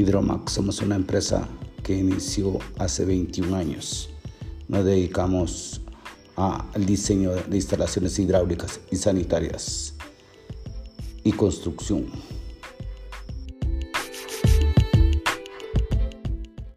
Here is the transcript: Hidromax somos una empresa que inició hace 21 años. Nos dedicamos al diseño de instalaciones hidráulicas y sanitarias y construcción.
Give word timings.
Hidromax 0.00 0.52
somos 0.52 0.80
una 0.80 0.96
empresa 0.96 1.46
que 1.82 1.94
inició 1.94 2.58
hace 2.78 3.04
21 3.04 3.54
años. 3.54 4.08
Nos 4.66 4.84
dedicamos 4.86 5.82
al 6.36 6.86
diseño 6.86 7.32
de 7.32 7.56
instalaciones 7.56 8.18
hidráulicas 8.18 8.80
y 8.90 8.96
sanitarias 8.96 9.94
y 11.22 11.32
construcción. 11.32 12.06